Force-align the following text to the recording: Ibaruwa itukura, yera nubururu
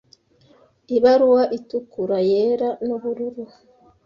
Ibaruwa 0.95 1.43
itukura, 1.57 2.17
yera 2.29 2.69
nubururu 2.85 3.43